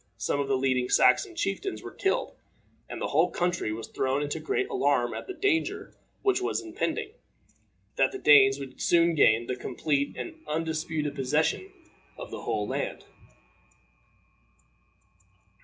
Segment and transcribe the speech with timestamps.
[0.17, 2.35] Some of the leading Saxon chieftains were killed,
[2.89, 7.11] and the whole country was thrown into great alarm at the danger which was impending,
[7.97, 11.71] that the Danes would soon gain the complete and undisputed possession
[12.17, 13.05] of the whole land.